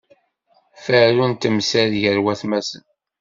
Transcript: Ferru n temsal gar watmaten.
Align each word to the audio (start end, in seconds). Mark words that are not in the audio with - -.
Ferru 0.83 1.25
n 1.31 1.33
temsal 1.33 1.91
gar 2.01 2.17
watmaten. 2.25 2.83